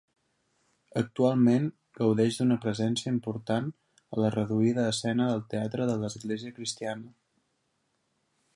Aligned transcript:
Actualment 1.01 1.67
gaudeix 1.99 2.39
d'una 2.39 2.57
presència 2.63 3.13
important 3.17 3.67
a 4.15 4.23
la 4.23 4.31
reduïda 4.37 4.87
escena 4.95 5.31
del 5.33 5.45
teatre 5.55 5.87
de 5.91 5.99
l'església 6.05 6.57
cristiana. 6.57 7.13